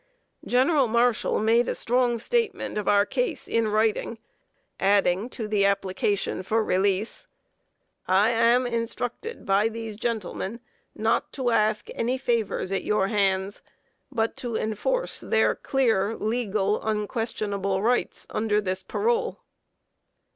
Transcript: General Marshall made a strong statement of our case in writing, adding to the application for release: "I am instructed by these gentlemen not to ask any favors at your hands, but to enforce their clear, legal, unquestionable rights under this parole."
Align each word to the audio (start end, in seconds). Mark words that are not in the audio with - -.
General 0.47 0.87
Marshall 0.87 1.37
made 1.39 1.69
a 1.69 1.75
strong 1.75 2.17
statement 2.17 2.75
of 2.75 2.87
our 2.87 3.05
case 3.05 3.47
in 3.47 3.67
writing, 3.67 4.17
adding 4.79 5.29
to 5.29 5.47
the 5.47 5.63
application 5.63 6.41
for 6.41 6.63
release: 6.63 7.27
"I 8.07 8.31
am 8.31 8.65
instructed 8.65 9.45
by 9.45 9.69
these 9.69 9.95
gentlemen 9.95 10.59
not 10.95 11.31
to 11.33 11.51
ask 11.51 11.89
any 11.93 12.17
favors 12.17 12.71
at 12.71 12.83
your 12.83 13.09
hands, 13.09 13.61
but 14.11 14.35
to 14.37 14.55
enforce 14.55 15.19
their 15.19 15.53
clear, 15.53 16.15
legal, 16.17 16.81
unquestionable 16.81 17.83
rights 17.83 18.25
under 18.31 18.59
this 18.59 18.81
parole." 18.81 19.37